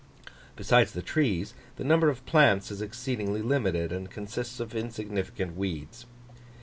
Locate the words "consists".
4.09-4.59